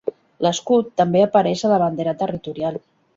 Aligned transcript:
L'escut 0.45 0.87
també 1.01 1.21
apareix 1.25 1.61
a 1.67 1.71
la 1.73 1.79
bandera 1.83 2.15
territorial. 2.23 2.81